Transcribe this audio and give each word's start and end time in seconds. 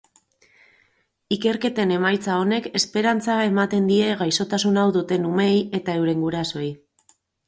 Ikerketen 1.35 1.91
emaitza 1.97 2.37
onek 2.45 2.69
esperantza 2.79 3.35
ematen 3.49 3.91
die 3.91 4.07
gaixotasun 4.21 4.79
hau 4.85 4.87
duten 4.97 5.29
umeei 5.33 5.61
eta 5.81 5.97
euren 6.01 6.25
gurasoei. 6.25 6.71